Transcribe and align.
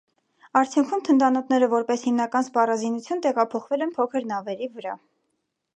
Արդյունքում 0.61 1.03
թնդանոթները 1.09 1.69
որպես 1.75 2.07
հիմնական 2.07 2.47
սպառազինություն 2.49 3.23
տեղափոխվել 3.27 3.87
են 3.89 3.95
փոքր 3.99 4.29
նավերի 4.35 4.73
վրա։ 4.79 4.99